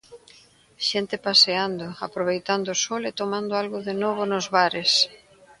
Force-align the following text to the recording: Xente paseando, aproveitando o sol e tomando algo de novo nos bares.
Xente 0.87 1.15
paseando, 1.27 1.85
aproveitando 2.07 2.67
o 2.73 2.79
sol 2.85 3.01
e 3.09 3.17
tomando 3.21 3.51
algo 3.61 3.79
de 3.87 3.93
novo 4.03 4.21
nos 4.31 4.45
bares. 4.55 4.91